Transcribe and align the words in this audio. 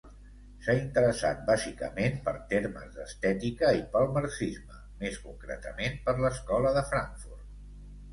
S'ha 0.67 0.73
interessat 0.75 1.41
bàsicament 1.49 2.15
per 2.29 2.31
temes 2.53 2.87
d'estètica 2.95 3.73
i 3.81 3.83
pel 3.97 4.09
marxisme, 4.15 4.79
més 5.03 5.19
concretament 5.27 6.01
per 6.09 6.15
l'Escola 6.25 6.73
de 6.79 6.85
Frankfurt. 6.89 7.45